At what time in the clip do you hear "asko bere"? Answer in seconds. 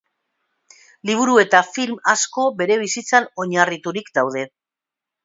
2.13-2.79